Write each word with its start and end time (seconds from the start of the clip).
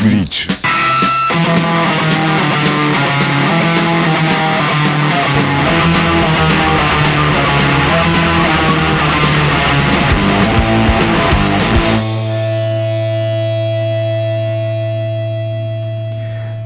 Glitch. 0.00 0.48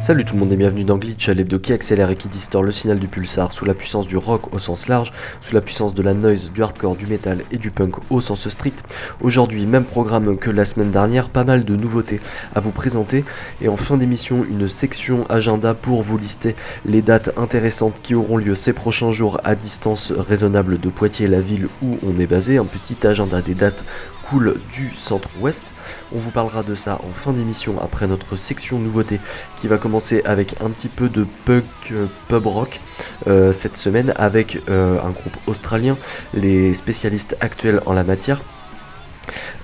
Salut 0.05 0.27
tout 0.27 0.35
le 0.35 0.41
monde 0.41 0.53
et 0.53 0.57
bienvenue 0.57 0.85
dans 0.85 0.99
Glitch, 0.99 1.31
l'hebdo 1.31 1.59
qui 1.59 1.73
accélère 1.73 2.11
et 2.11 2.17
qui 2.17 2.29
distord 2.29 2.63
le 2.63 2.71
signal 2.71 2.99
du 2.99 3.09
pulsar 3.09 3.53
sous 3.53 3.65
la 3.65 3.73
puissance 3.73 4.07
du 4.07 4.19
rock 4.19 4.53
au 4.53 4.59
sens 4.59 4.87
large, 4.87 5.15
sous 5.41 5.55
la 5.55 5.63
puissance 5.63 5.95
de 5.95 6.03
la 6.03 6.13
noise, 6.13 6.53
du 6.53 6.63
hardcore, 6.63 6.95
du 6.95 7.07
metal 7.07 7.41
et 7.51 7.57
du 7.57 7.71
punk 7.71 7.95
au 8.11 8.21
sens 8.21 8.47
strict. 8.51 8.85
Aujourd'hui, 9.23 9.65
même 9.65 9.87
programme 9.87 10.37
que 10.37 10.51
la 10.51 10.67
semaine 10.67 10.91
dernière, 10.91 11.31
pas 11.31 11.45
mal 11.45 11.65
de 11.65 11.75
nouveautés 11.75 12.21
à 12.55 12.61
vous 12.61 12.71
présenter 12.71 13.25
et 13.63 13.69
en 13.69 13.79
fin 13.79 13.97
d'émission, 13.97 14.45
une 14.45 14.69
section 14.69 15.25
agenda 15.31 15.73
pour 15.73 16.03
vous 16.03 16.19
lister 16.19 16.55
les 16.85 17.01
dates 17.01 17.31
intéressantes 17.39 18.03
qui 18.03 18.15
auront 18.15 18.37
lieu 18.37 18.55
ces 18.55 18.75
prochains 18.75 19.11
jours 19.11 19.41
à 19.43 19.55
distance 19.55 20.13
raisonnable 20.13 20.79
de 20.79 20.91
Poitiers, 20.91 21.29
la 21.29 21.41
ville 21.41 21.69
où 21.83 21.97
on 22.07 22.21
est 22.21 22.27
basé, 22.27 22.59
un 22.59 22.67
petit 22.67 23.07
agenda 23.07 23.41
des 23.41 23.55
dates 23.55 23.87
cool 24.29 24.55
du 24.73 24.95
centre-ouest. 24.95 25.73
On 26.15 26.19
vous 26.19 26.31
parlera 26.31 26.63
de 26.63 26.75
ça 26.75 27.01
en 27.09 27.13
fin 27.13 27.33
d'émission 27.33 27.81
après 27.81 28.07
notre 28.07 28.37
section 28.37 28.79
nouveauté 28.79 29.21
qui 29.57 29.69
va 29.69 29.79
commencer 29.79 30.23
avec 30.25 30.57
un 30.61 30.71
petit 30.71 30.89
peu 30.89 31.09
de 31.09 31.27
punk 31.45 31.65
euh, 31.93 32.07
pub 32.29 32.47
rock 32.47 32.81
euh, 33.27 33.53
cette 33.53 33.77
semaine 33.77 34.13
avec 34.17 34.59
euh, 34.69 34.99
un 35.01 35.11
groupe 35.11 35.37
australien, 35.47 35.97
les 36.33 36.75
spécialistes 36.75 37.37
actuels 37.41 37.81
en 37.87 37.93
la 37.93 38.05
matière. 38.05 38.43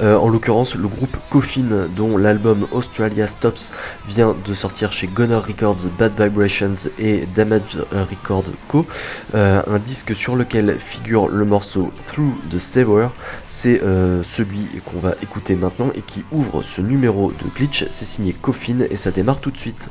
Euh, 0.01 0.17
en 0.17 0.29
l'occurrence, 0.29 0.75
le 0.75 0.89
groupe 0.89 1.17
Coffin, 1.31 1.89
dont 1.97 2.17
l'album 2.17 2.67
Australia 2.73 3.27
Stops 3.27 3.71
vient 4.07 4.37
de 4.45 4.55
sortir 4.55 4.93
chez 4.93 5.07
Gunner 5.07 5.37
Records, 5.47 5.89
Bad 5.99 6.13
Vibrations 6.21 6.75
et 6.99 7.27
Damage 7.35 7.79
Record 7.93 8.45
Co. 8.69 8.87
Euh, 9.35 9.63
un 9.67 9.79
disque 9.79 10.15
sur 10.15 10.37
lequel 10.37 10.79
figure 10.79 11.29
le 11.29 11.45
morceau 11.45 11.91
Through 12.07 12.33
the 12.51 12.59
Saver, 12.59 13.09
c'est 13.47 13.83
euh, 13.83 14.23
celui 14.23 14.67
qu'on 14.85 14.99
va 14.99 15.15
écouter 15.23 15.57
maintenant 15.57 15.91
et 15.95 16.03
qui 16.03 16.25
ouvre 16.33 16.63
ce 16.63 16.81
numéro 16.81 17.31
de 17.31 17.57
glitch. 17.57 17.85
C'est 17.91 18.05
signé 18.05 18.33
Coffin 18.33 18.81
et 18.91 18.97
ça 18.97 19.11
démarre 19.11 19.41
tout 19.41 19.51
de 19.51 19.59
suite. 19.59 19.91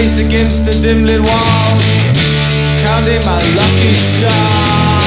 Face 0.00 0.24
against 0.24 0.64
the 0.64 0.72
dim 0.72 1.04
lit 1.04 1.20
wall, 1.20 1.78
counting 2.86 3.20
my 3.26 3.36
lucky 3.54 3.92
stars. 3.92 4.99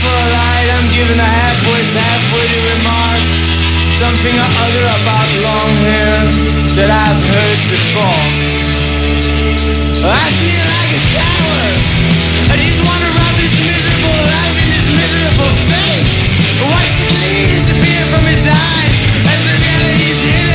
For 0.00 0.08
a 0.08 0.28
light, 0.32 0.68
I'm 0.80 0.88
giving 0.88 1.20
a 1.20 1.28
half-wits, 1.28 1.92
half-witted 1.92 2.62
remark. 2.72 3.20
Something 3.92 4.32
or 4.32 4.50
other 4.64 4.84
about 4.96 5.28
long 5.44 5.72
hair 5.84 6.16
that 6.80 6.88
I've 6.88 7.20
heard 7.20 7.60
before. 7.68 8.24
I 10.00 10.26
feel 10.40 10.64
like 10.72 10.90
a 10.96 11.02
coward. 11.12 11.76
I 12.48 12.56
just 12.56 12.80
wanna 12.80 13.10
rob 13.12 13.34
this 13.36 13.56
miserable 13.60 14.20
life 14.24 14.56
in 14.56 14.68
this 14.72 14.88
miserable 14.88 15.52
face. 15.68 16.12
Watch 16.64 16.92
the 16.96 17.06
glee 17.12 17.44
disappear 17.52 18.02
from 18.08 18.24
his 18.24 18.44
eyes 18.48 18.94
as 19.28 19.40
the 19.44 19.52
realities 19.52 20.20
hit 20.24 20.49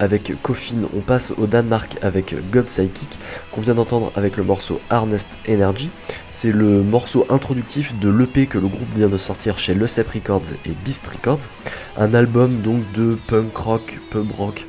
avec 0.00 0.32
Coffin, 0.42 0.76
on 0.94 1.00
passe 1.00 1.32
au 1.38 1.46
Danemark 1.46 1.96
avec 2.02 2.34
Gob 2.50 2.66
Psychic, 2.66 3.18
qu'on 3.50 3.62
vient 3.62 3.74
d'entendre 3.74 4.12
avec 4.16 4.36
le 4.36 4.44
morceau 4.44 4.80
Harnessed 4.90 5.38
Energy. 5.48 5.90
C'est 6.28 6.52
le 6.52 6.82
morceau 6.82 7.24
introductif 7.30 7.98
de 7.98 8.10
l'EP 8.10 8.46
que 8.46 8.58
le 8.58 8.68
groupe 8.68 8.94
vient 8.94 9.08
de 9.08 9.16
sortir 9.16 9.58
chez 9.58 9.72
Le 9.74 9.86
Cep 9.86 10.08
Records 10.10 10.52
et 10.66 10.72
Beast 10.84 11.06
Records. 11.06 11.48
Un 11.96 12.12
album 12.12 12.60
donc 12.60 12.80
de 12.92 13.16
punk 13.26 13.56
rock, 13.56 13.98
pub 14.10 14.30
rock, 14.32 14.66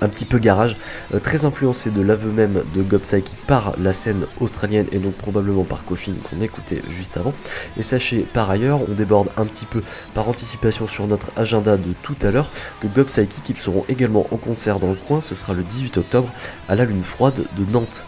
un 0.00 0.08
petit 0.08 0.24
peu 0.24 0.38
garage, 0.38 0.76
euh, 1.14 1.18
très 1.18 1.44
influencé 1.44 1.90
de 1.90 2.00
l'aveu 2.00 2.30
même 2.30 2.62
de 2.74 2.82
Gob 2.82 3.02
Psychic 3.02 3.36
par 3.46 3.74
la 3.78 3.92
scène 3.92 4.24
australienne 4.40 4.86
et 4.92 4.98
donc 4.98 5.14
probablement 5.14 5.64
par 5.64 5.84
Coffin 5.84 6.12
qu'on 6.28 6.40
écoutait 6.40 6.82
juste 6.88 7.16
avant. 7.16 7.32
Et 7.76 7.82
sachez 7.82 8.20
par 8.32 8.50
ailleurs, 8.50 8.80
on 8.88 8.94
déborde 8.94 9.28
un 9.36 9.46
petit 9.46 9.66
peu 9.66 9.82
par 10.14 10.28
anticipation 10.28 10.86
sur 10.86 11.06
notre 11.06 11.30
agenda 11.36 11.76
de 11.76 11.92
tout 12.02 12.16
à 12.22 12.30
l'heure, 12.30 12.50
que 12.80 12.86
Gob 12.86 13.06
Psychic 13.06 13.48
ils 13.48 13.56
seront 13.56 13.84
également 13.88 14.26
en 14.30 14.36
concert 14.36 14.78
dans 14.78 14.90
le 14.90 14.96
coin, 14.96 15.20
ce 15.20 15.34
sera 15.34 15.54
le 15.54 15.62
18 15.62 15.98
octobre 15.98 16.28
à 16.68 16.74
la 16.74 16.84
Lune 16.84 17.02
Froide 17.02 17.42
de 17.56 17.72
Nantes. 17.72 18.04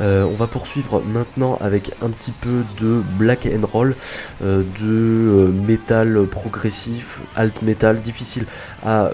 Euh, 0.00 0.24
on 0.24 0.34
va 0.34 0.46
poursuivre 0.46 1.02
maintenant 1.02 1.58
avec 1.60 1.92
un 2.02 2.10
petit 2.10 2.32
peu 2.32 2.62
de 2.80 3.02
black 3.18 3.46
and 3.46 3.66
roll, 3.66 3.96
euh, 4.42 4.62
de 4.62 4.84
euh, 4.84 5.48
métal 5.48 6.26
progressif, 6.26 7.20
alt 7.36 7.62
metal, 7.62 8.00
difficile 8.00 8.46
à 8.84 9.10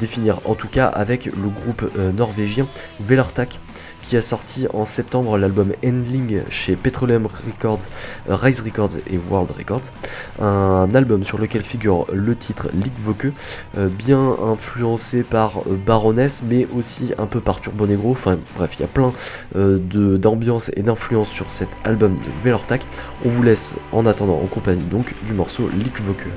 définir. 0.00 0.40
En 0.44 0.54
tout 0.54 0.68
cas, 0.68 0.86
avec 0.86 1.26
le 1.26 1.48
groupe 1.48 1.90
norvégien 2.16 2.66
Velartak 3.00 3.60
qui 4.08 4.16
a 4.16 4.22
sorti 4.22 4.66
en 4.72 4.86
septembre 4.86 5.36
l'album 5.36 5.74
Endling 5.84 6.40
chez 6.48 6.76
Petroleum 6.76 7.26
Records, 7.26 7.90
Rise 8.26 8.62
Records 8.62 8.96
et 9.06 9.20
World 9.28 9.50
Records. 9.50 9.92
Un 10.40 10.94
album 10.94 11.24
sur 11.24 11.36
lequel 11.36 11.60
figure 11.60 12.06
le 12.10 12.34
titre 12.34 12.70
Lickvoke, 12.72 13.34
euh, 13.76 13.88
bien 13.88 14.34
influencé 14.42 15.22
par 15.22 15.58
euh, 15.58 15.78
Baroness, 15.84 16.42
mais 16.48 16.66
aussi 16.74 17.12
un 17.18 17.26
peu 17.26 17.40
par 17.40 17.60
Turbo 17.60 17.86
Negro. 17.86 18.12
Enfin 18.12 18.38
bref, 18.56 18.76
il 18.78 18.80
y 18.80 18.84
a 18.84 18.88
plein 18.88 19.12
euh, 19.56 19.76
d'ambiance 20.16 20.70
et 20.74 20.82
d'influence 20.82 21.28
sur 21.28 21.52
cet 21.52 21.68
album 21.84 22.14
de 22.14 22.42
Velartak. 22.42 22.86
On 23.26 23.28
vous 23.28 23.42
laisse 23.42 23.76
en 23.92 24.06
attendant 24.06 24.40
en 24.40 24.46
compagnie 24.46 24.84
donc 24.84 25.14
du 25.26 25.34
morceau 25.34 25.68
Lickvoke. 25.68 26.28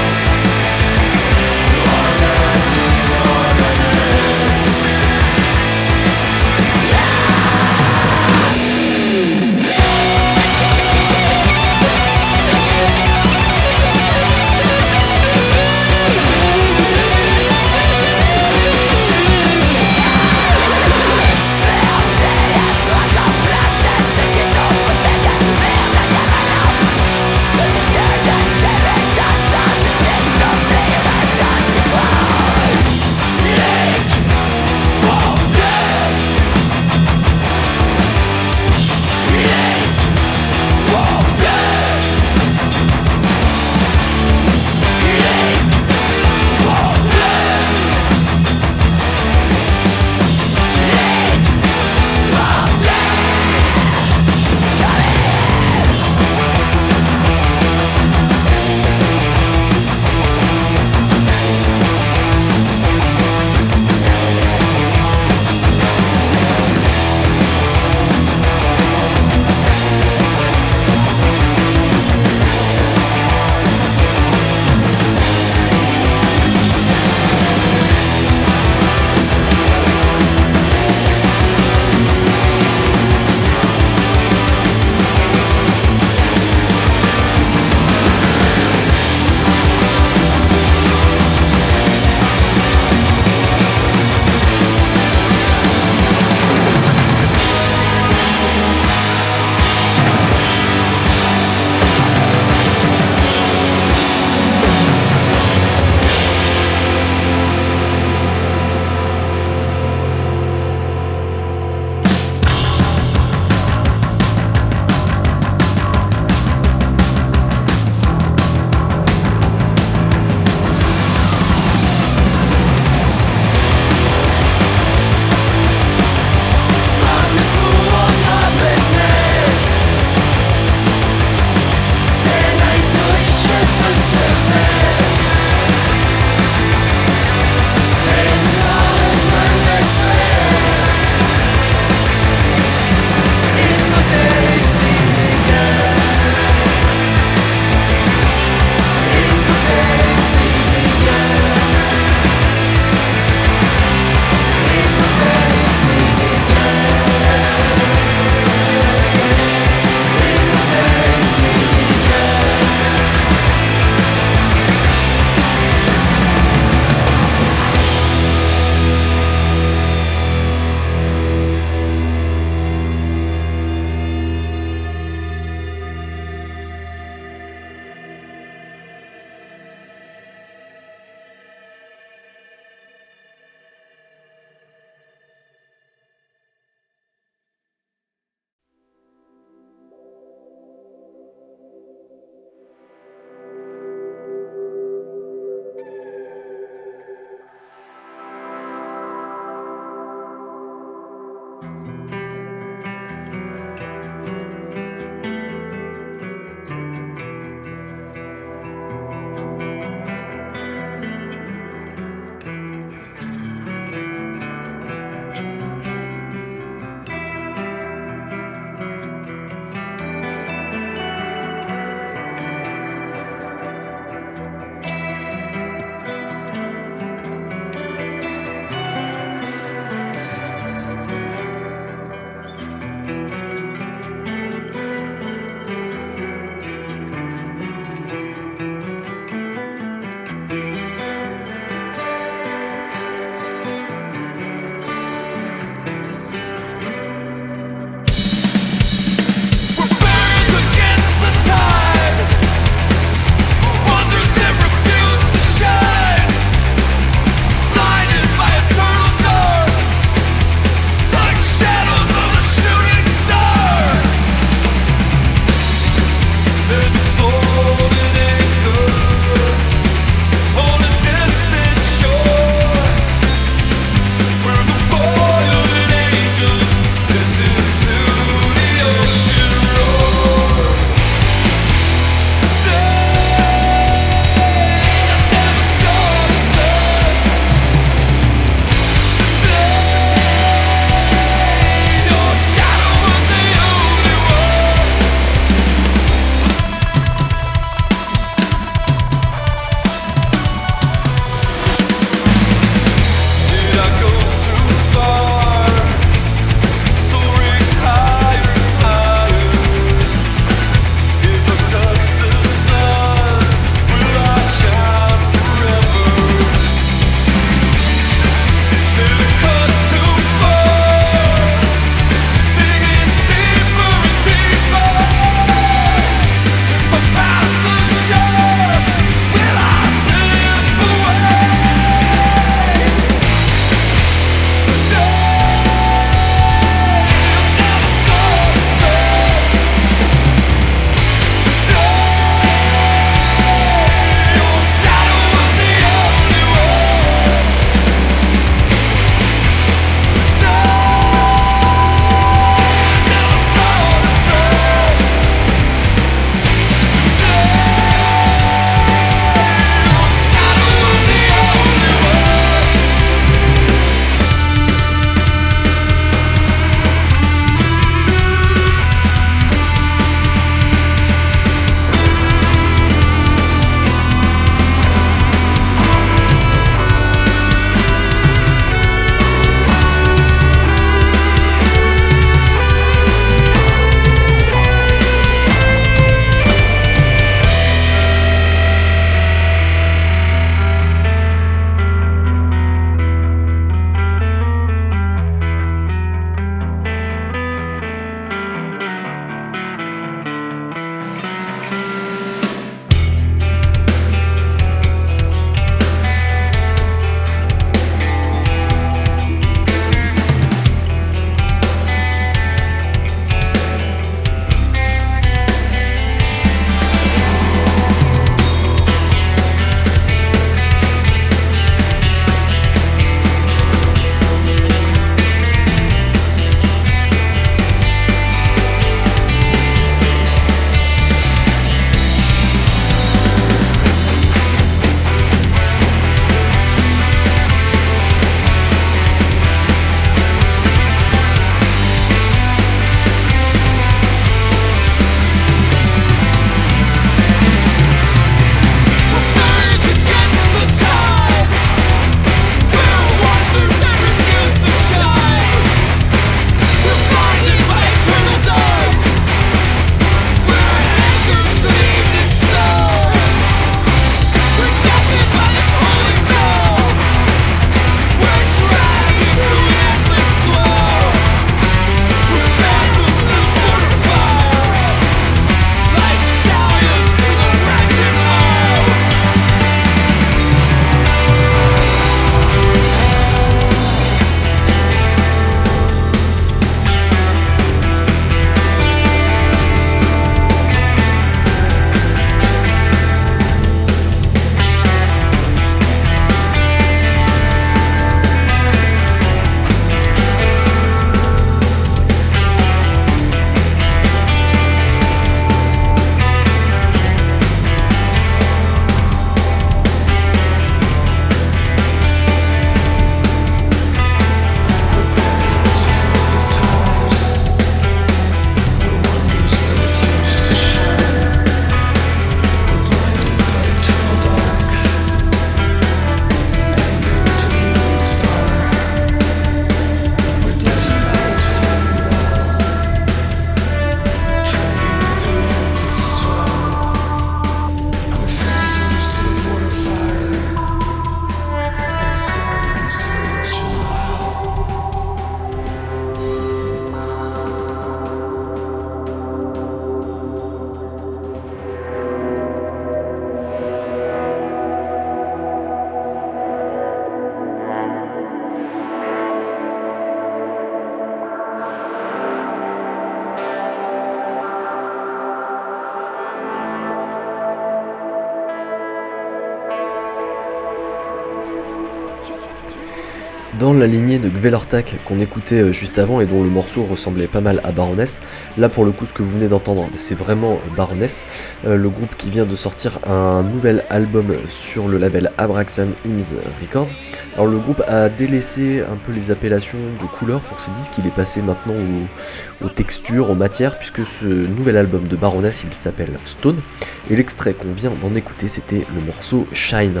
Dans 573.60 573.74
la 573.74 573.86
lignée 573.86 574.18
de 574.18 574.30
Gvelortak 574.30 574.96
qu'on 575.04 575.20
écoutait 575.20 575.60
euh, 575.60 575.70
juste 575.70 575.98
avant 575.98 576.22
et 576.22 576.24
dont 576.24 576.42
le 576.42 576.48
morceau 576.48 576.82
ressemblait 576.82 577.26
pas 577.26 577.42
mal 577.42 577.60
à 577.62 577.72
Baroness, 577.72 578.20
là 578.56 578.70
pour 578.70 578.86
le 578.86 578.90
coup 578.90 579.04
ce 579.04 579.12
que 579.12 579.22
vous 579.22 579.32
venez 579.32 579.48
d'entendre 579.48 579.86
c'est 579.96 580.14
vraiment 580.14 580.58
Baroness, 580.78 581.52
euh, 581.66 581.76
le 581.76 581.90
groupe 581.90 582.16
qui 582.16 582.30
vient 582.30 582.46
de 582.46 582.54
sortir 582.54 583.00
un 583.06 583.42
nouvel 583.42 583.84
album 583.90 584.34
sur 584.48 584.88
le 584.88 584.96
label 584.96 585.30
Abraxan 585.36 585.88
Hymns 586.06 586.36
Records. 586.62 586.86
Alors 587.34 587.48
le 587.48 587.58
groupe 587.58 587.82
a 587.86 588.08
délaissé 588.08 588.80
un 588.80 588.96
peu 588.96 589.12
les 589.12 589.30
appellations 589.30 589.78
de 590.00 590.06
couleurs 590.06 590.40
pour 590.40 590.58
ses 590.58 590.70
disques, 590.70 590.94
il 590.96 591.06
est 591.06 591.14
passé 591.14 591.42
maintenant 591.42 591.74
aux, 591.74 592.64
aux 592.64 592.70
textures, 592.70 593.28
aux 593.28 593.34
matières, 593.34 593.78
puisque 593.78 594.06
ce 594.06 594.24
nouvel 594.24 594.78
album 594.78 595.06
de 595.06 595.16
Baroness 595.16 595.64
il 595.64 595.74
s'appelle 595.74 596.18
Stone, 596.24 596.62
et 597.10 597.16
l'extrait 597.16 597.52
qu'on 597.52 597.72
vient 597.72 597.92
d'en 598.00 598.14
écouter 598.14 598.48
c'était 598.48 598.86
le 598.94 599.02
morceau 599.02 599.46
Shine. 599.52 600.00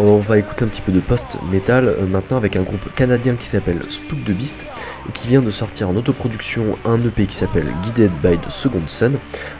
On 0.00 0.18
va 0.18 0.38
écouter 0.38 0.64
un 0.64 0.68
petit 0.68 0.80
peu 0.80 0.92
de 0.92 1.00
post-metal 1.00 1.88
euh, 1.88 2.06
maintenant 2.06 2.36
avec 2.36 2.54
un 2.54 2.62
groupe 2.62 2.94
canadien 2.94 3.34
qui 3.34 3.48
s'appelle 3.48 3.80
Spook 3.88 4.22
the 4.22 4.30
Beast 4.30 4.64
et 5.08 5.12
qui 5.12 5.26
vient 5.26 5.42
de 5.42 5.50
sortir 5.50 5.88
en 5.88 5.96
autoproduction 5.96 6.78
un 6.84 7.04
EP 7.04 7.26
qui 7.26 7.34
s'appelle 7.34 7.66
Guided 7.82 8.12
by 8.22 8.38
the 8.38 8.48
Second 8.48 8.86
Sun, 8.86 9.18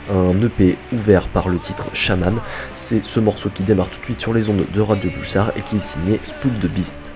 un 0.09 0.39
EP 0.39 0.77
ouvert 0.93 1.27
par 1.27 1.49
le 1.49 1.59
titre 1.59 1.87
Shaman. 1.91 2.39
C'est 2.73 3.03
ce 3.03 3.19
morceau 3.19 3.49
qui 3.49 3.63
démarre 3.63 3.89
tout 3.89 3.99
de 3.99 4.05
suite 4.05 4.21
sur 4.21 4.33
les 4.33 4.49
ondes 4.49 4.65
de 4.73 4.79
Radio 4.79 5.09
Pulsar 5.09 5.51
et 5.57 5.61
qui 5.61 5.75
est 5.75 5.79
signé 5.79 6.21
Spook 6.23 6.57
the 6.61 6.67
Beast. 6.67 7.13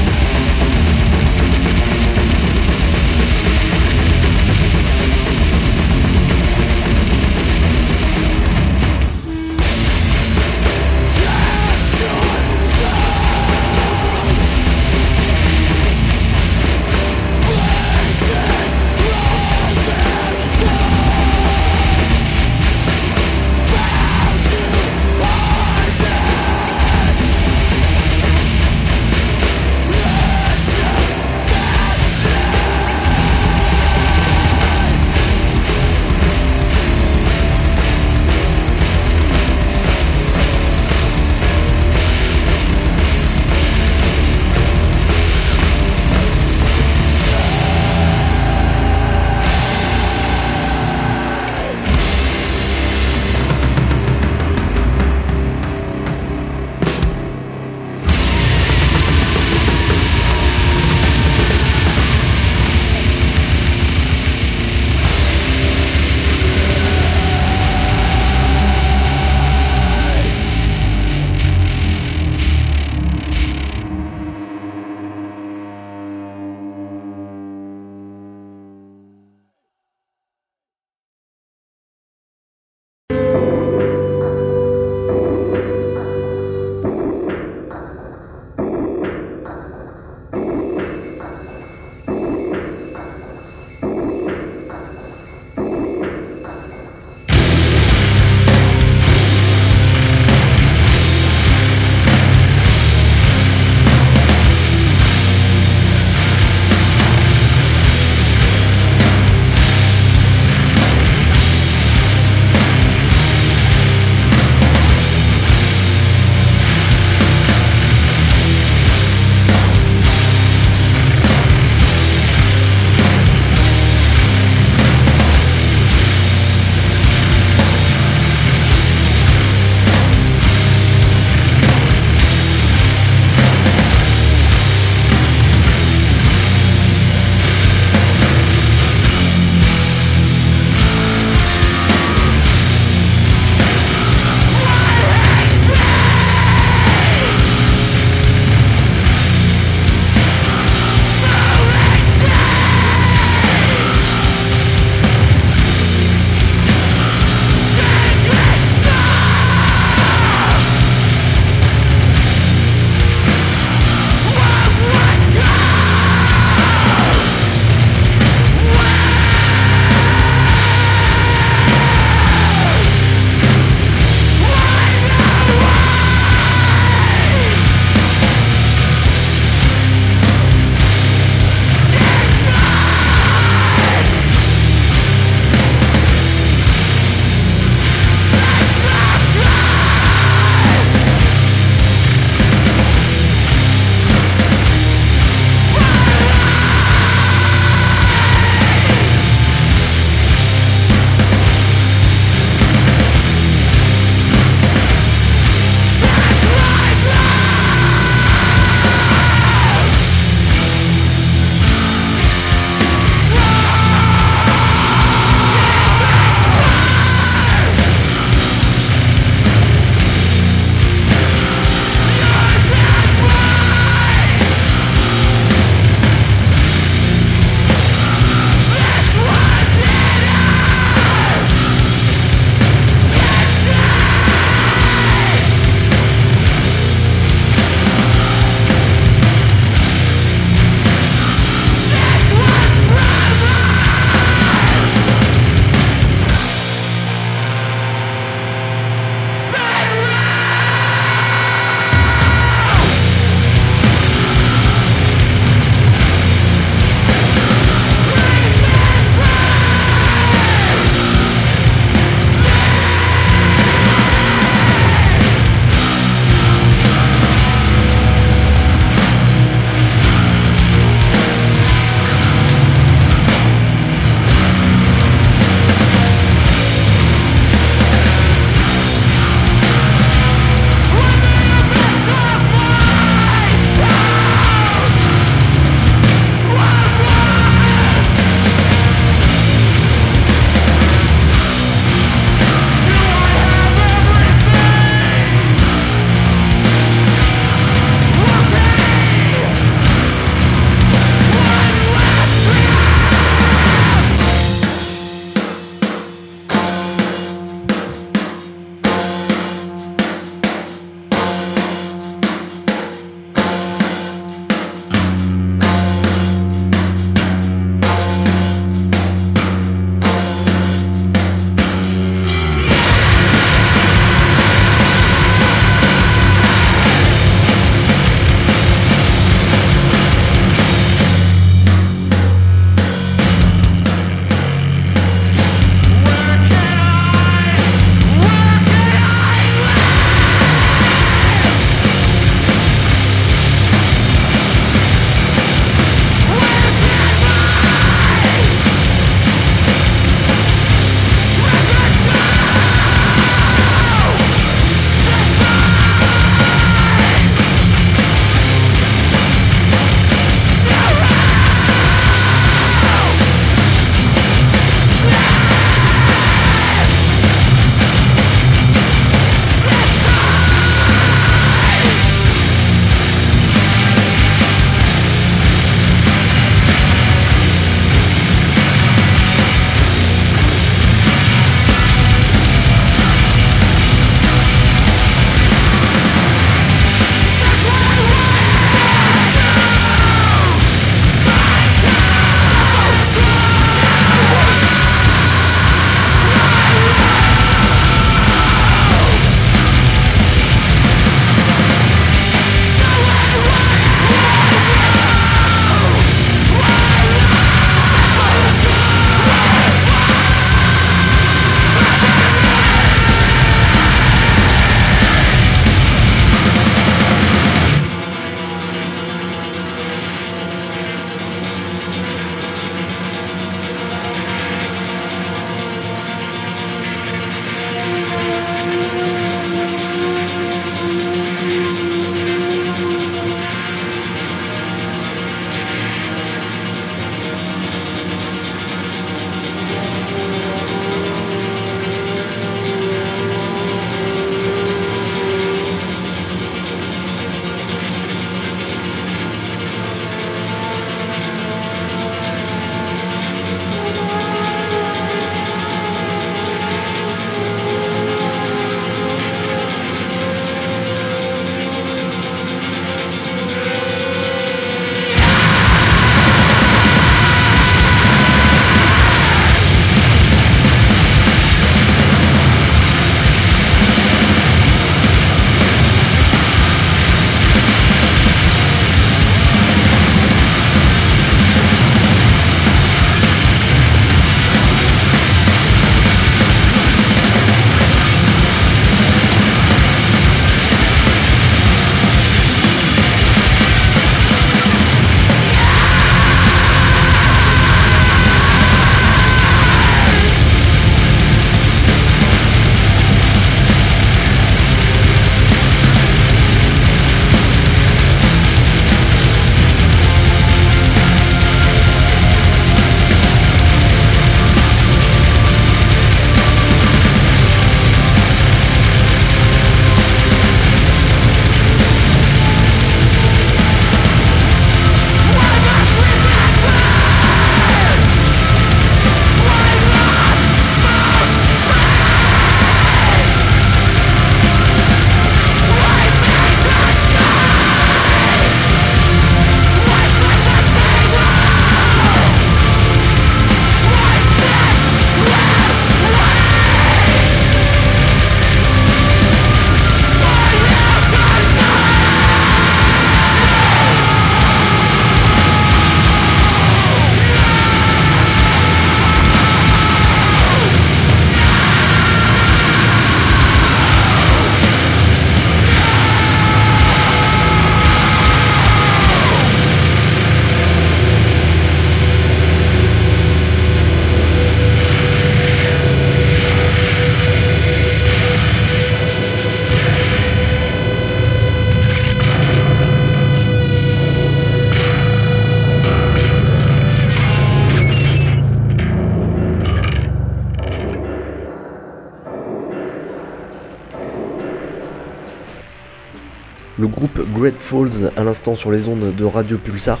Falls 597.68 598.10
à 598.16 598.24
l'instant 598.24 598.54
sur 598.54 598.70
les 598.70 598.88
ondes 598.88 599.14
de 599.14 599.24
Radio 599.26 599.58
Pulsar, 599.58 600.00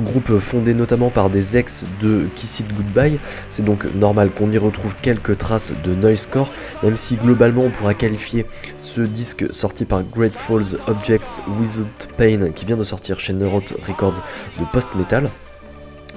groupe 0.00 0.36
fondé 0.38 0.74
notamment 0.74 1.10
par 1.10 1.30
des 1.30 1.56
ex 1.56 1.86
de 2.00 2.26
Kiss 2.34 2.58
It 2.58 2.74
Goodbye, 2.74 3.20
c'est 3.48 3.64
donc 3.64 3.84
normal 3.94 4.32
qu'on 4.32 4.48
y 4.48 4.58
retrouve 4.58 4.96
quelques 5.00 5.38
traces 5.38 5.72
de 5.84 5.94
noisecore, 5.94 6.50
même 6.82 6.96
si 6.96 7.14
globalement 7.14 7.62
on 7.62 7.70
pourra 7.70 7.94
qualifier 7.94 8.46
ce 8.78 9.00
disque 9.00 9.46
sorti 9.52 9.84
par 9.84 10.02
Great 10.02 10.34
Falls 10.34 10.76
Objects 10.88 11.40
Without 11.60 12.08
Pain 12.16 12.50
qui 12.50 12.66
vient 12.66 12.76
de 12.76 12.82
sortir 12.82 13.20
chez 13.20 13.32
Neurot 13.32 13.62
Records 13.86 14.20
de 14.58 14.64
post-metal. 14.72 15.30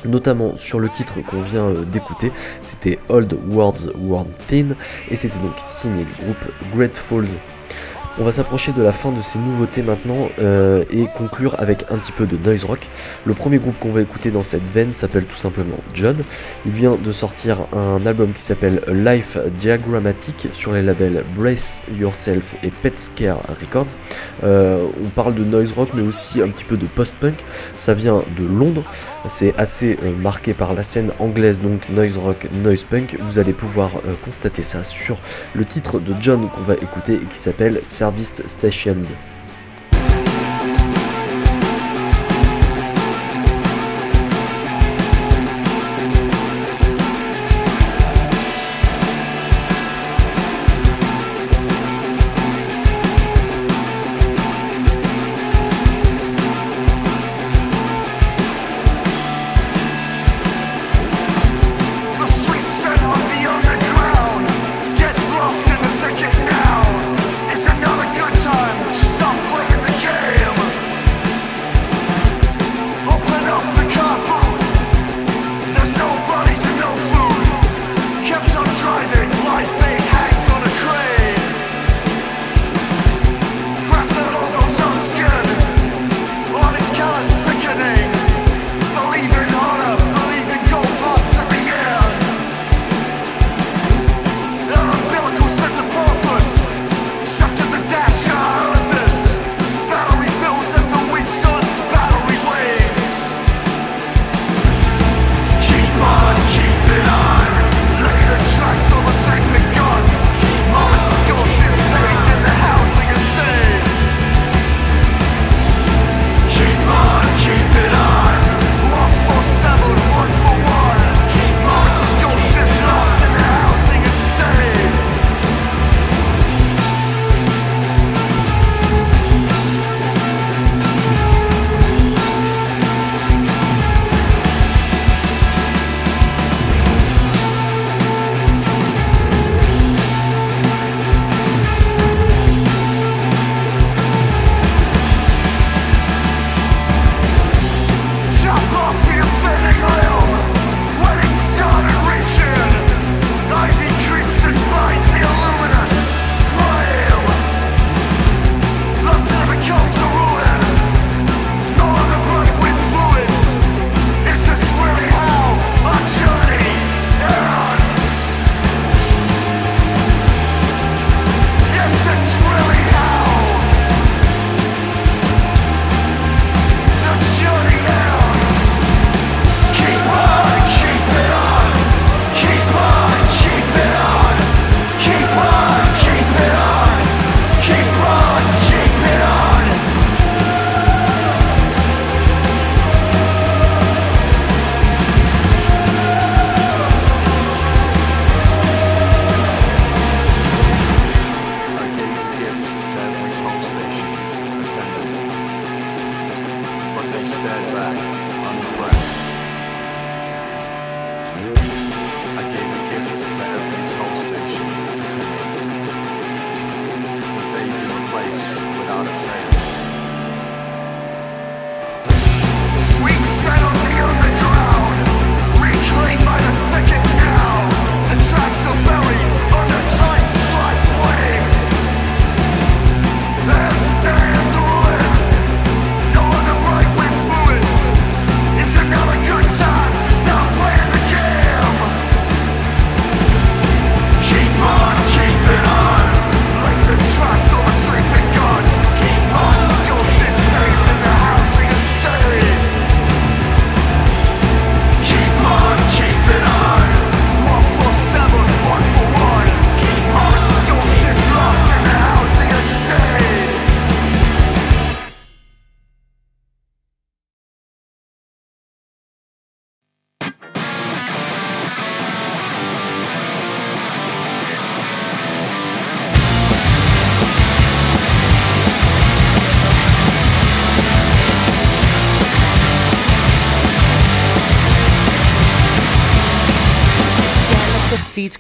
Notamment 0.04 0.58
sur 0.58 0.80
le 0.80 0.90
titre 0.90 1.20
qu'on 1.22 1.42
vient 1.42 1.66
euh, 1.66 1.86
d'écouter, 1.86 2.32
c'était 2.64 2.98
Old 3.10 3.38
Words 3.52 3.92
Worn 3.96 4.30
Thin, 4.48 4.70
et 5.12 5.16
c'était 5.16 5.40
donc 5.40 5.54
signé 5.64 6.06
le 6.06 6.26
groupe 6.26 6.74
Great 6.74 6.98
Falls 6.98 7.38
on 8.20 8.24
va 8.24 8.32
s'approcher 8.32 8.72
de 8.72 8.82
la 8.82 8.92
fin 8.92 9.12
de 9.12 9.22
ces 9.22 9.38
nouveautés 9.38 9.84
maintenant 9.84 10.30
euh, 10.40 10.84
et 10.90 11.06
conclure 11.06 11.56
avec 11.60 11.86
un 11.92 11.98
petit 11.98 12.12
peu 12.12 12.26
de 12.26 12.36
noise 12.38 12.64
rock. 12.64 12.80
Le 13.26 13.34
premier 13.34 13.60
groupe 13.60 13.78
qu'on 13.80 13.92
va 13.92 14.02
écouter 14.02 14.32
dans 14.32 14.42
cette 14.42 14.68
veine 14.68 14.92
s'appelle 14.92 15.26
tout 15.26 15.36
simplement 15.36 15.78
John. 15.94 16.18
Il 16.66 16.72
vient 16.72 16.96
de 16.96 17.12
sortir 17.12 17.68
un 17.74 18.06
album 18.08 18.34
qui 18.34 18.42
s'appelle 18.42 18.82
Life 18.88 19.38
Diagrammatic 19.60 20.48
sur 20.54 20.74
les 20.74 20.82
labels 20.82 21.24
Brace 21.36 21.84
Yourself 21.96 22.56
et 22.64 22.72
Pet 22.72 22.98
Scare 22.98 23.42
Records. 23.62 23.98
Euh, 24.44 24.88
on 25.04 25.10
parle 25.10 25.36
de 25.36 25.44
noise 25.44 25.74
rock 25.74 25.90
mais 25.94 26.02
aussi 26.02 26.42
un 26.42 26.50
petit 26.50 26.64
peu 26.64 26.78
de 26.78 26.88
post-punk. 26.88 27.36
Ça 27.76 27.94
vient 27.94 28.24
de 28.38 28.46
Londres. 28.46 28.84
C'est 29.28 29.56
assez 29.60 30.00
euh, 30.04 30.16
marqué 30.16 30.56
par 30.56 30.74
la 30.74 30.82
scène 30.82 31.12
anglaise 31.20 31.62
donc 31.62 31.88
noise 31.90 32.18
rock, 32.18 32.48
noise 32.64 32.84
punk. 32.84 33.16
Vous 33.20 33.38
allez 33.38 33.54
pouvoir 33.54 33.92
constater 34.24 34.64
ça 34.64 34.84
sur 34.84 35.18
le 35.54 35.66
titre 35.66 36.00
de 36.00 36.14
John 36.20 36.50
qu'on 36.50 36.62
va 36.62 36.74
écouter 36.74 37.16
et 37.16 37.26
qui 37.26 37.38
s'appelle 37.38 37.80
Service 38.08 38.42
Stationed. 38.46 39.37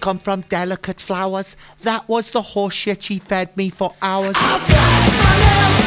come 0.07 0.19
from 0.19 0.39
delicate 0.47 1.01
flowers. 1.01 1.57
That 1.83 2.07
was 2.07 2.31
the 2.31 2.41
horseshit 2.41 3.01
she 3.01 3.19
fed 3.19 3.49
me 3.57 3.69
for 3.69 3.93
hours. 4.01 4.35
I'll 4.37 4.57
my 4.57 5.35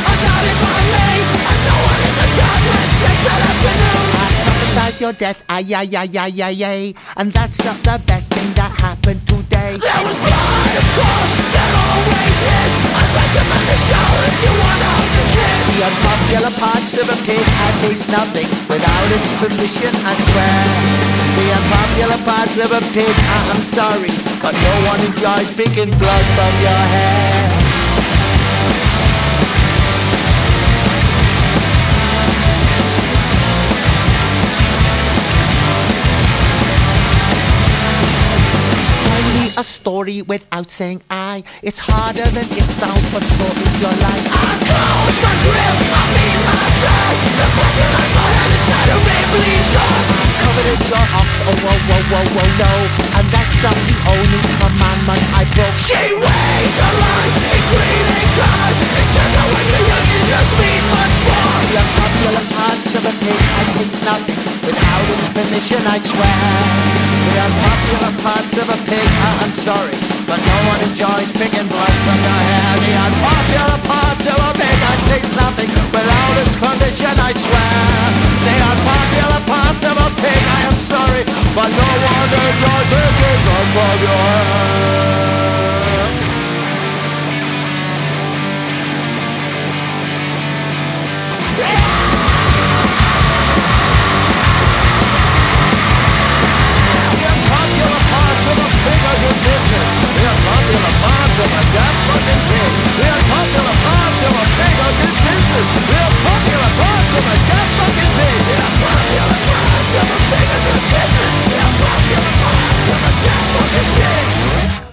I 0.04 0.14
got 0.26 0.44
it 0.50 0.56
by 0.60 0.80
me. 0.92 1.08
In 2.06 2.14
the 2.20 2.28
that 3.24 3.89
prophesize 4.70 5.00
your 5.00 5.12
death, 5.12 5.42
ay 5.48 5.66
ay 5.74 5.90
ay 5.96 6.10
ay 6.14 6.42
ay 6.42 6.64
ay, 6.64 6.94
and 7.16 7.32
that's 7.32 7.58
not 7.64 7.76
the 7.82 7.98
best 8.06 8.32
thing 8.32 8.52
that 8.54 8.70
happened 8.78 9.20
today. 9.26 9.78
There 9.78 10.02
was 10.02 10.16
blood, 10.22 10.74
of 10.78 10.86
course, 10.94 11.32
there 11.50 11.74
always 11.74 12.38
is. 12.38 12.72
I 12.94 13.02
recommend 13.10 13.64
the 13.66 13.78
show 13.86 14.08
if 14.30 14.36
you 14.42 14.52
wanna 14.54 14.90
hold 14.94 15.12
the 15.18 15.26
kid. 15.34 15.58
The 15.74 15.82
unpopular 15.90 16.52
parts 16.58 16.92
of 17.02 17.06
a 17.10 17.18
pig, 17.26 17.42
I 17.42 17.68
taste 17.82 18.08
nothing 18.10 18.48
without 18.70 19.08
its 19.10 19.30
permission, 19.42 19.92
I 20.06 20.14
swear. 20.14 20.58
The 21.34 21.46
unpopular 21.58 22.20
parts 22.22 22.56
of 22.62 22.70
a 22.70 22.82
pig, 22.94 23.14
ah, 23.26 23.50
I 23.50 23.54
am 23.54 23.62
sorry, 23.62 24.14
but 24.38 24.54
no 24.54 24.74
one 24.86 25.00
enjoys 25.02 25.50
picking 25.58 25.90
blood 25.98 26.24
from 26.36 26.52
your 26.62 26.82
hair. 26.94 27.69
A 39.60 39.64
story 39.64 40.22
without 40.22 40.70
saying 40.70 41.02
I. 41.10 41.29
It's 41.62 41.78
harder 41.80 42.26
than 42.36 42.48
it 42.48 42.68
sounds, 42.68 43.06
but 43.12 43.24
so 43.24 43.46
is 43.48 43.74
your 43.80 43.94
life. 44.02 44.26
I 44.28 44.52
close 44.66 45.18
my 45.24 45.34
grill, 45.44 45.76
I 45.88 46.04
mean 46.16 46.38
my 46.44 46.66
size. 46.82 47.18
The 47.38 47.46
patronize 47.56 48.14
my 48.18 48.28
head 48.36 48.50
inside 48.56 48.90
a 48.90 48.98
shot. 49.72 50.02
Covered 50.42 50.68
in 50.74 50.80
your 50.90 51.06
ox, 51.16 51.30
oh 51.46 51.56
whoa 51.64 51.76
whoa 51.88 52.02
whoa 52.10 52.24
whoa 52.34 52.48
no. 52.60 52.72
And 53.16 53.26
that's 53.32 53.58
not 53.64 53.76
the 53.88 53.96
only 54.10 54.42
commandment 54.58 55.22
I 55.36 55.44
broke. 55.54 55.76
She 55.80 56.02
weighs 56.18 56.76
her 56.82 56.94
life 56.98 57.36
in 57.40 57.62
green 57.72 58.06
and 58.20 58.28
colors. 58.36 58.78
It 58.80 59.08
turns 59.14 59.34
out 59.40 59.48
when 59.54 59.64
you're 59.70 59.86
young, 59.86 60.06
you 60.12 60.20
just 60.28 60.52
mean 60.60 60.82
much 60.92 61.16
more. 61.24 61.52
The 61.70 61.76
unpopular 61.80 62.44
parts 62.52 62.90
of 62.98 63.02
a 63.06 63.14
pig, 63.22 63.40
I 63.40 63.62
taste 63.78 64.00
nothing 64.04 64.40
without 64.66 65.04
its 65.14 65.26
permission, 65.30 65.80
I 65.88 65.96
swear. 66.04 66.40
The 67.30 67.34
unpopular 67.48 68.12
parts 68.24 68.54
of 68.60 68.66
a 68.68 68.78
pig, 68.88 69.08
I- 69.24 69.36
I'm 69.44 69.54
sorry, 69.54 69.96
but 70.26 70.40
no 70.40 70.56
one 70.68 70.80
enjoys 70.88 71.30
picking 71.32 71.68
blood 71.68 71.94
from 72.04 72.18
your 72.20 72.40
hair. 72.50 72.72
The 72.80 72.92
unpopular 73.06 73.78
parts 73.86 74.26
of 74.26 74.38
a 74.38 74.50
pig, 74.58 74.78
I 74.82 74.94
taste 75.08 75.34
nothing 75.36 75.70
without 75.94 76.34
its 76.42 76.56
permission, 76.56 77.14
I 77.16 77.30
swear. 77.36 77.80
The 78.46 78.56
unpopular 78.70 79.40
parts 79.46 79.82
of 79.84 79.96
a 79.96 80.08
pig, 80.20 80.42
I 80.56 80.60
am 80.68 80.76
sorry, 80.76 81.22
but 81.54 81.68
no 81.70 81.90
one 82.12 82.30
enjoys 82.34 82.88
picking 82.90 83.40
blood 83.46 83.68
from 83.74 83.96
your 84.04 84.28
hair. 84.40 85.20
The 91.60 92.09
unpopular 97.80 98.04
parts 98.12 98.44
of 98.46 98.56
a 98.60 98.68
pig 98.84 99.00
are 99.08 99.18
your 99.24 99.36
business. 99.40 99.88
The 100.12 100.22
unpopular 100.28 100.92
parts 101.00 101.38
of 101.40 101.48
a 101.48 101.62
damn 101.72 101.96
fucking 102.04 102.42
pig. 102.50 102.72
The 103.00 103.06
unpopular 103.08 103.76
parts 103.80 104.20
of 104.20 104.32
a 104.36 104.44
pig 104.60 104.76
are 104.84 104.94
good 105.00 105.16
business. 105.24 105.66
The 105.88 105.96
unpopular 105.96 106.70
parts 106.76 107.12
of 107.16 107.24
a 107.24 107.36
damn 107.48 107.68
fucking 107.80 108.12
pig. 108.20 108.40
The 108.44 108.56
unpopular 108.60 109.38
parts 109.48 109.92
of 109.96 110.06
a 110.12 110.18
pig 110.28 110.48
are 110.50 110.62
good 110.68 110.84
business. 110.92 111.32
The 111.48 111.56
unpopular 111.56 112.32
parts 112.44 112.86
of 112.90 113.00
a 113.00 113.12
damn 113.24 113.44
fucking 113.48 113.88
pig. 113.96 114.89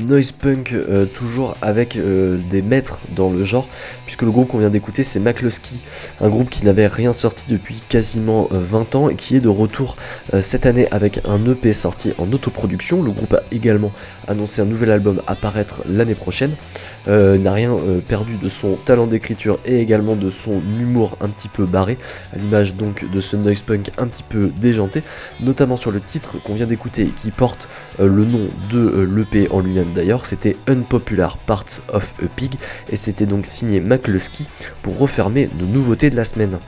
Noise 0.00 0.32
punk, 0.32 0.72
euh, 0.72 1.06
toujours 1.06 1.56
avec 1.62 1.96
euh, 1.96 2.36
des 2.50 2.62
maîtres 2.62 2.98
dans 3.14 3.30
le 3.30 3.44
genre, 3.44 3.68
puisque 4.06 4.22
le 4.22 4.32
groupe 4.32 4.48
qu'on 4.48 4.58
vient 4.58 4.70
d'écouter 4.70 5.04
c'est 5.04 5.20
McCluskey, 5.20 5.76
un 6.20 6.28
groupe 6.28 6.50
qui 6.50 6.64
n'avait 6.64 6.88
rien 6.88 7.12
sorti 7.12 7.44
depuis 7.48 7.80
quasiment 7.88 8.48
euh, 8.52 8.58
20 8.60 8.94
ans 8.96 9.08
et 9.08 9.14
qui 9.14 9.36
est 9.36 9.40
de 9.40 9.48
retour 9.48 9.94
euh, 10.34 10.42
cette 10.42 10.66
année 10.66 10.88
avec 10.90 11.20
un 11.26 11.44
EP 11.46 11.72
sorti 11.72 12.12
en 12.18 12.32
autoproduction. 12.32 13.04
Le 13.04 13.12
groupe 13.12 13.34
a 13.34 13.42
également 13.52 13.92
annoncé 14.26 14.62
un 14.62 14.64
nouvel 14.64 14.90
album 14.90 15.22
à 15.28 15.36
paraître 15.36 15.82
l'année 15.88 16.16
prochaine. 16.16 16.56
Euh, 17.06 17.36
n'a 17.36 17.52
rien 17.52 17.72
euh, 17.72 18.00
perdu 18.00 18.36
de 18.36 18.48
son 18.48 18.76
talent 18.76 19.06
d'écriture 19.06 19.58
et 19.66 19.80
également 19.80 20.16
de 20.16 20.30
son 20.30 20.62
humour 20.80 21.18
un 21.20 21.28
petit 21.28 21.48
peu 21.48 21.66
barré, 21.66 21.98
à 22.32 22.38
l'image 22.38 22.74
donc 22.74 23.10
de 23.10 23.20
ce 23.20 23.36
noise 23.36 23.62
punk 23.62 23.90
un 23.98 24.06
petit 24.06 24.22
peu 24.22 24.50
déjanté, 24.58 25.02
notamment 25.40 25.76
sur 25.76 25.90
le 25.90 26.00
titre 26.00 26.42
qu'on 26.42 26.54
vient 26.54 26.66
d'écouter 26.66 27.10
qui 27.16 27.30
porte 27.30 27.68
euh, 28.00 28.08
le 28.08 28.24
nom 28.24 28.48
de 28.70 29.02
l'EP 29.02 29.48
en 29.50 29.60
lui-même 29.60 29.92
d'ailleurs, 29.92 30.24
c'était 30.24 30.56
Unpopular 30.66 31.36
Parts 31.38 31.82
of 31.88 32.14
a 32.22 32.26
Pig 32.34 32.54
et 32.90 32.96
c'était 32.96 33.26
donc 33.26 33.46
signé 33.46 33.80
McCluskey 33.80 34.44
pour 34.82 34.98
refermer 34.98 35.50
nos 35.58 35.66
nouveautés 35.66 36.10
de 36.10 36.16
la 36.16 36.24
semaine. 36.24 36.58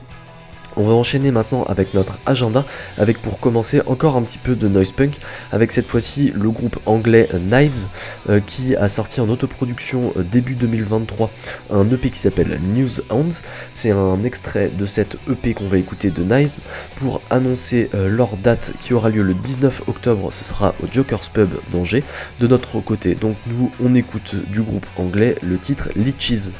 On 0.79 0.83
va 0.83 0.93
enchaîner 0.93 1.31
maintenant 1.31 1.63
avec 1.63 1.95
notre 1.95 2.19
agenda, 2.27 2.63
avec 2.99 3.19
pour 3.19 3.39
commencer 3.39 3.81
encore 3.87 4.15
un 4.15 4.21
petit 4.21 4.37
peu 4.37 4.55
de 4.55 4.67
noise 4.67 4.91
punk, 4.91 5.17
avec 5.51 5.71
cette 5.71 5.87
fois-ci 5.87 6.31
le 6.35 6.51
groupe 6.51 6.77
anglais 6.85 7.27
Knives, 7.33 7.87
euh, 8.29 8.39
qui 8.39 8.75
a 8.75 8.87
sorti 8.87 9.19
en 9.19 9.27
autoproduction 9.29 10.13
euh, 10.17 10.23
début 10.23 10.53
2023 10.53 11.31
un 11.71 11.89
EP 11.89 12.11
qui 12.11 12.19
s'appelle 12.19 12.59
News 12.75 13.01
Hounds. 13.09 13.41
C'est 13.71 13.89
un 13.89 14.21
extrait 14.21 14.69
de 14.69 14.85
cette 14.85 15.17
EP 15.27 15.55
qu'on 15.55 15.67
va 15.67 15.79
écouter 15.79 16.11
de 16.11 16.21
Knives 16.21 16.53
pour 16.97 17.21
annoncer 17.31 17.89
euh, 17.95 18.07
leur 18.07 18.37
date 18.37 18.73
qui 18.79 18.93
aura 18.93 19.09
lieu 19.09 19.23
le 19.23 19.33
19 19.33 19.83
octobre. 19.87 20.31
Ce 20.31 20.43
sera 20.43 20.75
au 20.83 20.87
Joker's 20.91 21.29
Pub 21.29 21.49
d'Angers. 21.71 22.03
De 22.39 22.45
notre 22.45 22.81
côté, 22.81 23.15
donc 23.15 23.35
nous 23.47 23.71
on 23.83 23.95
écoute 23.95 24.35
du 24.51 24.61
groupe 24.61 24.85
anglais 24.97 25.35
le 25.41 25.57
titre 25.57 25.89
Litches. 25.95 26.51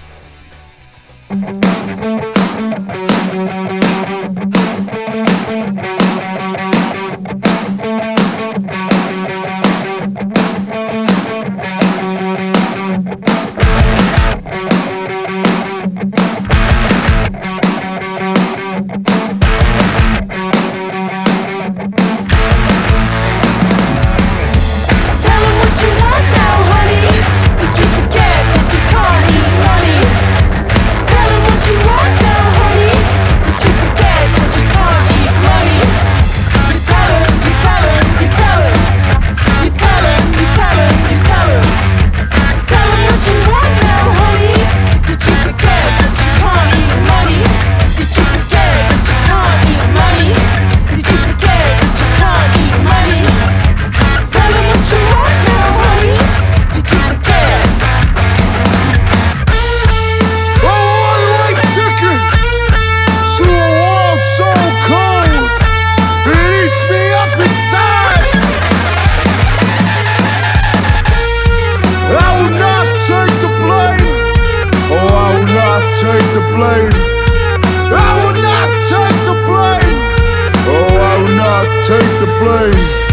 The 82.20 82.26
blame. 82.40 83.07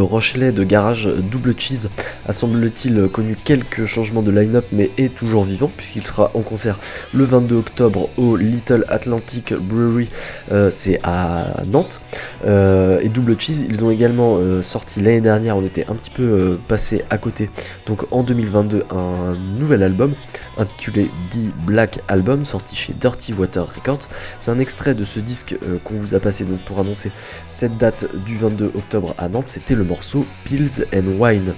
Rochelais 0.00 0.52
de 0.52 0.64
garage 0.64 1.08
Double 1.30 1.54
Cheese 1.58 1.90
a 2.26 2.32
semble-t-il 2.32 3.08
connu 3.08 3.36
quelques 3.42 3.84
changements 3.84 4.22
de 4.22 4.30
line-up 4.30 4.66
mais 4.72 4.90
est 4.98 5.14
toujours 5.14 5.44
vivant 5.44 5.70
puisqu'il 5.76 6.06
sera 6.06 6.30
en 6.34 6.40
concert 6.40 6.78
le 7.12 7.24
22 7.24 7.56
octobre 7.56 8.08
au 8.16 8.36
Little 8.36 8.84
Atlantic 8.88 9.54
Brewery, 9.54 10.08
euh, 10.52 10.70
c'est 10.70 11.00
à 11.02 11.62
Nantes. 11.66 12.00
Euh, 12.46 13.00
et 13.00 13.08
Double 13.08 13.38
Cheese, 13.38 13.66
ils 13.68 13.84
ont 13.84 13.90
également 13.90 14.36
euh, 14.36 14.62
sorti 14.62 15.00
l'année 15.00 15.20
dernière, 15.20 15.56
on 15.56 15.64
était 15.64 15.86
un 15.88 15.94
petit 15.94 16.10
peu 16.10 16.58
passé 16.68 17.04
à 17.10 17.18
côté, 17.18 17.50
donc 17.86 18.12
en 18.12 18.22
2022, 18.22 18.84
un 18.90 19.36
nouvel 19.58 19.82
album 19.82 20.14
intitulé 20.58 21.10
The 21.30 21.66
Black 21.66 22.00
Album, 22.08 22.44
sorti 22.44 22.76
chez 22.76 22.92
Dirty 22.92 23.32
Water 23.32 23.66
Records. 23.74 24.08
C'est 24.38 24.50
un 24.50 24.58
extrait 24.58 24.94
de 24.94 25.04
ce 25.04 25.20
disque 25.20 25.56
qu'on 25.84 25.94
vous 25.94 26.14
a 26.14 26.20
passé 26.20 26.44
donc 26.44 26.60
pour 26.64 26.78
annoncer 26.78 27.10
cette 27.46 27.76
date 27.76 28.06
du 28.24 28.36
22 28.36 28.72
octobre 28.74 29.14
à 29.18 29.28
Nantes, 29.28 29.48
c'était 29.48 29.74
le 29.74 29.84
morceau 29.84 30.26
Pills 30.44 30.84
and 30.94 31.18
Wine. 31.18 31.54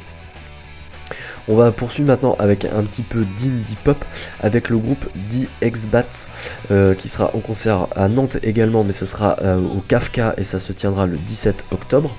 On 1.48 1.54
va 1.54 1.70
poursuivre 1.70 2.08
maintenant 2.08 2.34
avec 2.40 2.64
un 2.64 2.82
petit 2.82 3.02
peu 3.02 3.24
d'indie 3.38 3.76
pop 3.84 4.04
avec 4.40 4.68
le 4.68 4.78
groupe 4.78 5.06
The 5.30 5.48
X-Bats 5.62 6.26
euh, 6.72 6.94
qui 6.94 7.08
sera 7.08 7.34
en 7.36 7.38
concert 7.38 7.86
à 7.94 8.08
Nantes 8.08 8.38
également 8.42 8.82
mais 8.82 8.92
ce 8.92 9.06
sera 9.06 9.36
euh, 9.42 9.58
au 9.58 9.80
Kafka 9.86 10.34
et 10.38 10.44
ça 10.44 10.58
se 10.58 10.72
tiendra 10.72 11.06
le 11.06 11.16
17 11.16 11.66
octobre. 11.70 12.16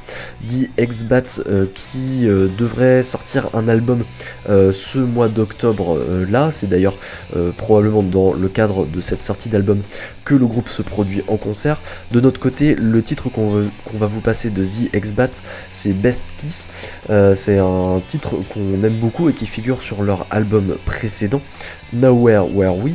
The 0.47 0.69
X-Bats 0.77 1.41
euh, 1.47 1.65
qui 1.73 2.25
devrait 2.25 3.03
sortir 3.03 3.49
un 3.53 3.67
album 3.67 4.03
ce 4.47 4.99
mois 4.99 5.27
d'octobre 5.27 5.99
là, 6.29 6.51
c'est 6.51 6.67
d'ailleurs 6.67 6.97
probablement 7.57 8.03
dans 8.03 8.33
le 8.33 8.47
cadre 8.47 8.85
de 8.85 9.01
cette 9.01 9.23
sortie 9.23 9.49
d'album 9.49 9.81
le 10.35 10.45
groupe 10.45 10.69
se 10.69 10.81
produit 10.81 11.23
en 11.27 11.37
concert. 11.37 11.81
De 12.11 12.19
notre 12.19 12.39
côté, 12.39 12.75
le 12.75 13.01
titre 13.01 13.29
qu'on 13.29 13.69
va 13.93 14.07
vous 14.07 14.21
passer 14.21 14.49
de 14.49 14.63
The 14.63 14.93
X-Bats, 14.93 15.41
c'est 15.69 15.93
Best 15.93 16.25
Kiss. 16.37 16.69
Euh, 17.09 17.35
c'est 17.35 17.59
un 17.59 18.01
titre 18.07 18.35
qu'on 18.53 18.81
aime 18.83 18.99
beaucoup 18.99 19.29
et 19.29 19.33
qui 19.33 19.45
figure 19.45 19.81
sur 19.81 20.03
leur 20.03 20.27
album 20.29 20.77
précédent, 20.85 21.41
Nowhere 21.93 22.53
Where 22.53 22.75
We, 22.75 22.93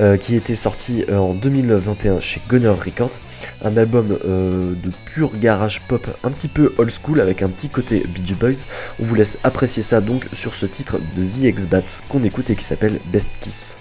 euh, 0.00 0.16
qui 0.16 0.34
était 0.34 0.54
sorti 0.54 1.04
euh, 1.08 1.18
en 1.18 1.34
2021 1.34 2.20
chez 2.20 2.40
Gunner 2.48 2.68
Records. 2.68 3.18
Un 3.62 3.76
album 3.76 4.08
de 4.08 4.90
pur 5.04 5.32
garage 5.38 5.82
pop, 5.82 6.06
un 6.22 6.30
petit 6.30 6.48
peu 6.48 6.74
old 6.78 6.90
school 6.90 7.20
avec 7.20 7.42
un 7.42 7.48
petit 7.48 7.68
côté 7.68 8.06
Beach 8.14 8.34
Boys. 8.34 8.66
On 9.00 9.04
vous 9.04 9.14
laisse 9.14 9.38
apprécier 9.44 9.82
ça 9.82 10.00
donc 10.00 10.26
sur 10.32 10.54
ce 10.54 10.66
titre 10.66 10.98
de 11.14 11.22
The 11.22 11.44
X-Bats 11.44 12.00
qu'on 12.08 12.22
écoute 12.22 12.48
et 12.50 12.56
qui 12.56 12.64
s'appelle 12.64 13.00
Best 13.12 13.28
Kiss. 13.40 13.76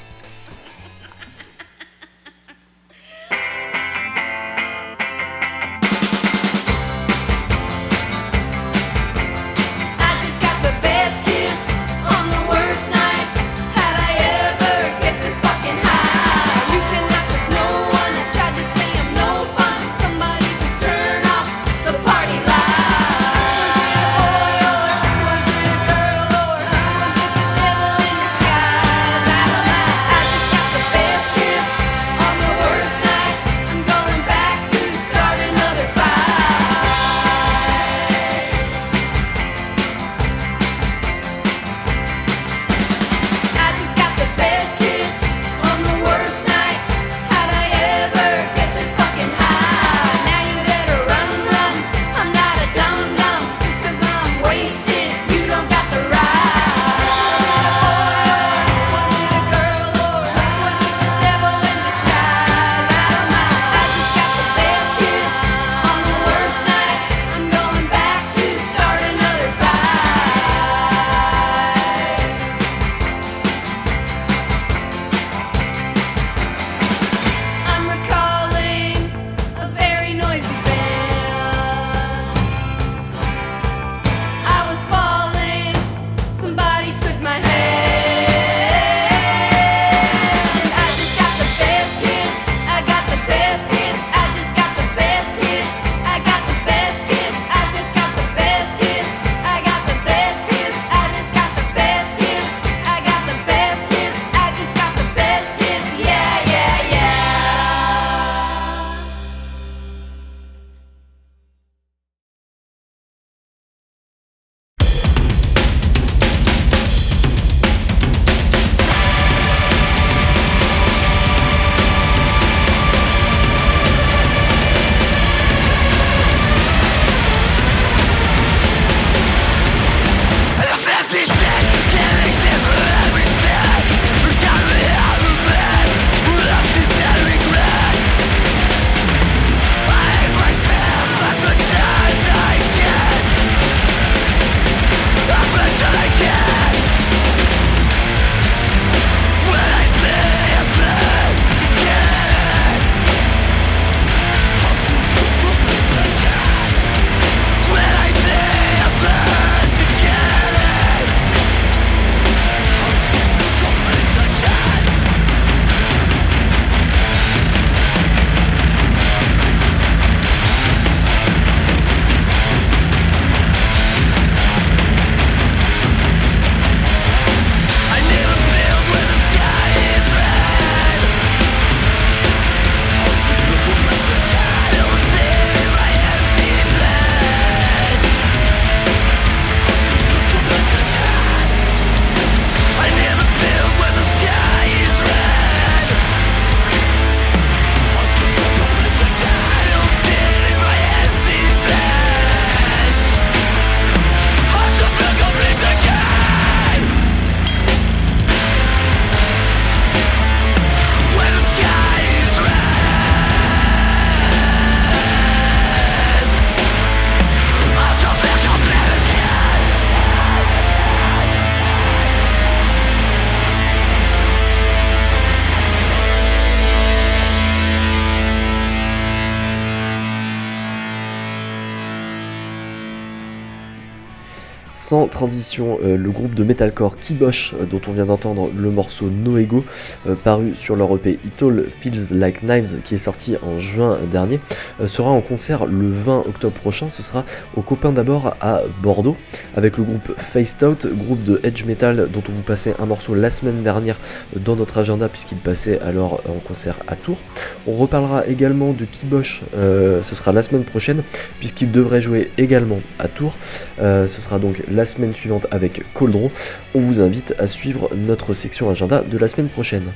Sans 234.75 235.07
transition, 235.07 235.77
euh, 235.83 235.97
le 235.97 236.09
groupe 236.09 236.33
de 236.33 236.43
metalcore 236.43 236.97
Kibosh, 236.97 237.53
euh, 237.53 237.65
dont 237.65 237.81
on 237.87 237.91
vient 237.91 238.07
d'entendre 238.07 238.49
le 238.57 238.71
morceau 238.71 239.07
No 239.07 239.37
Ego, 239.37 239.63
euh, 240.07 240.15
paru 240.15 240.55
sur 240.55 240.75
leur 240.75 240.95
EP 240.95 241.19
It 241.23 241.43
All 241.43 241.65
Feels 241.65 242.17
Like 242.17 242.41
Knives, 242.41 242.81
qui 242.81 242.95
est 242.95 242.99
sorti 242.99 243.35
en 243.43 243.59
juin 243.59 243.99
dernier, 244.09 244.39
sera 244.87 245.11
en 245.11 245.21
concert 245.21 245.67
le 245.67 245.91
20 245.91 246.21
octobre 246.27 246.55
prochain. 246.55 246.89
Ce 246.89 247.03
sera 247.03 247.23
au 247.55 247.61
copain 247.61 247.91
d'abord 247.91 248.35
à 248.41 248.61
Bordeaux, 248.81 249.15
avec 249.55 249.77
le 249.77 249.83
groupe 249.83 250.11
Faced 250.17 250.63
Out, 250.63 250.87
groupe 250.87 251.23
de 251.23 251.39
edge 251.43 251.65
metal 251.65 252.09
dont 252.11 252.23
on 252.27 252.31
vous 252.31 252.41
passait 252.41 252.75
un 252.79 252.87
morceau 252.87 253.13
la 253.13 253.29
semaine 253.29 253.61
dernière 253.61 253.99
dans 254.37 254.55
notre 254.55 254.79
agenda, 254.79 255.07
puisqu'il 255.07 255.37
passait 255.37 255.79
alors 255.81 256.21
en 256.27 256.39
concert 256.39 256.77
à 256.87 256.95
Tours. 256.95 257.19
On 257.67 257.73
reparlera 257.73 258.25
également 258.25 258.73
de 258.73 258.85
Kibosh, 258.85 259.43
ce 259.53 260.15
sera 260.15 260.31
la 260.31 260.41
semaine 260.41 260.63
prochaine, 260.63 261.03
puisqu'il 261.39 261.71
devrait 261.71 262.01
jouer 262.01 262.31
également 262.39 262.79
à 262.97 263.07
Tours. 263.07 263.35
Ce 263.77 264.07
sera 264.07 264.39
donc 264.39 264.62
la 264.69 264.85
semaine 264.85 265.13
suivante 265.13 265.47
avec 265.51 265.83
Coldron. 265.93 266.29
On 266.73 266.79
vous 266.79 267.01
invite 267.01 267.33
à 267.39 267.47
suivre 267.47 267.89
notre 267.95 268.33
section 268.33 268.69
agenda 268.69 269.01
de 269.01 269.17
la 269.17 269.27
semaine 269.27 269.49
prochaine. 269.49 269.91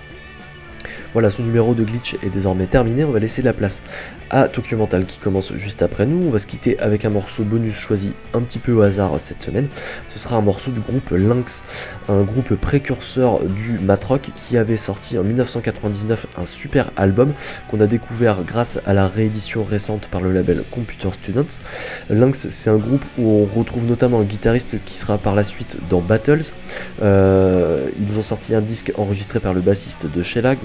Voilà, 1.14 1.30
ce 1.30 1.42
numéro 1.42 1.74
de 1.74 1.84
glitch 1.84 2.16
est 2.24 2.30
désormais 2.30 2.68
terminé. 2.68 3.04
On 3.04 3.12
va 3.12 3.20
laisser 3.20 3.42
la 3.42 3.54
place 3.54 3.82
à 4.30 4.48
Tokyo 4.48 4.78
Mental 4.78 5.06
qui 5.06 5.20
commence 5.20 5.54
juste 5.56 5.82
après 5.82 6.06
nous. 6.06 6.28
On 6.28 6.32
va 6.32 6.40
se 6.40 6.48
quitter 6.48 6.80
avec 6.80 7.06
un 7.06 7.10
morceau 7.10 7.44
bonus 7.44 7.76
choisi 7.76 8.14
un 8.34 8.42
petit 8.42 8.60
peu 8.60 8.74
au 8.74 8.82
hasard 8.82 9.20
cette 9.20 9.42
semaine. 9.42 9.68
Ce 10.08 10.20
sera 10.20 10.36
un 10.36 10.42
morceau 10.42 10.72
du 10.72 10.82
groupe 10.82 11.12
Lynx, 11.12 11.64
un 12.10 12.24
groupe 12.24 12.56
précurseur 12.56 13.44
du 13.46 13.80
matrock 13.80 14.32
qui 14.36 14.58
avait 14.58 14.78
sorti 14.78 15.18
en 15.18 15.24
1999 15.24 16.28
un 16.38 16.46
super 16.46 16.92
album 16.96 17.34
qu'on 17.70 17.80
a 17.80 17.88
découvert 17.88 18.44
grâce 18.44 18.80
à 18.86 18.94
la 18.94 19.08
réédition 19.08 19.64
récente 19.64 20.08
par 20.08 20.22
le 20.22 20.32
label 20.32 20.64
Computer 20.72 21.10
Students. 21.12 21.62
Lynx, 22.10 22.48
c'est 22.50 22.70
un 22.70 22.78
groupe 22.78 23.04
où 23.18 23.30
on 23.30 23.46
retrouve 23.46 23.86
notamment 23.86 24.20
un 24.20 24.24
guitariste 24.24 24.78
qui 24.86 24.96
sera 24.96 25.18
par 25.18 25.36
la 25.36 25.44
suite 25.44 25.80
dans 25.90 26.02
Battles. 26.02 26.54
Euh, 27.02 27.88
ils 28.00 28.18
ont 28.18 28.22
sorti 28.22 28.56
un 28.56 28.62
disque 28.62 28.92
enregistré 28.98 29.40
par 29.40 29.54
le 29.54 29.62
bassiste 29.62 30.08
de 30.12 30.24
Shellac, 30.24 30.60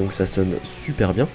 super 0.62 1.14
bien. 1.14 1.28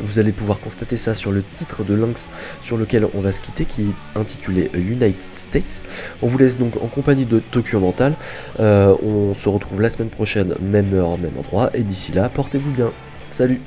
Vous 0.00 0.18
allez 0.18 0.32
pouvoir 0.32 0.60
constater 0.60 0.96
ça 0.96 1.14
sur 1.14 1.30
le 1.30 1.42
titre 1.42 1.84
de 1.84 1.94
Lynx 1.94 2.28
sur 2.62 2.76
lequel 2.76 3.06
on 3.14 3.20
va 3.20 3.32
se 3.32 3.40
quitter 3.40 3.66
qui 3.66 3.82
est 3.82 4.18
intitulé 4.18 4.70
United 4.74 5.34
States. 5.34 5.84
On 6.22 6.26
vous 6.26 6.38
laisse 6.38 6.58
donc 6.58 6.76
en 6.82 6.86
compagnie 6.86 7.26
de 7.26 7.38
Tokyo 7.38 7.80
Mental. 7.80 8.14
Euh, 8.60 8.94
on 9.02 9.34
se 9.34 9.48
retrouve 9.48 9.80
la 9.80 9.90
semaine 9.90 10.10
prochaine, 10.10 10.54
même 10.60 10.94
heure, 10.94 11.18
même 11.18 11.36
endroit. 11.38 11.70
Et 11.74 11.82
d'ici 11.82 12.12
là, 12.12 12.28
portez-vous 12.28 12.70
bien. 12.70 12.90
Salut 13.28 13.60